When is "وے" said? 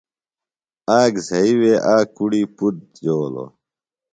1.59-1.73